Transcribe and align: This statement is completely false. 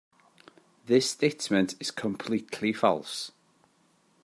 This 0.87 1.11
statement 1.11 1.75
is 1.79 1.91
completely 1.91 2.73
false. 2.73 3.31